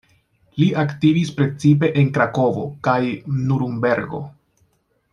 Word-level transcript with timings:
Li 0.61 0.69
aktivis 0.83 1.33
precipe 1.41 1.91
en 2.03 2.09
Krakovo 2.17 2.65
kaj 2.89 2.99
Nurenbergo. 3.43 4.27